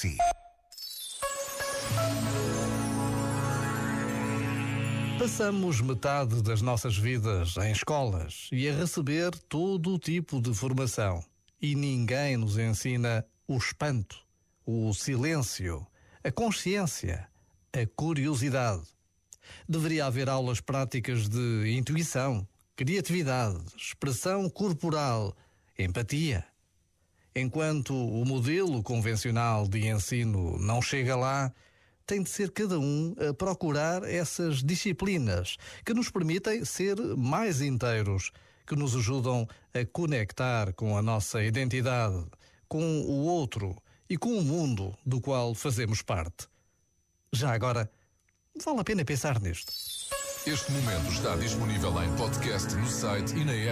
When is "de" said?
10.40-10.54, 21.28-21.76, 29.68-29.86, 32.24-32.28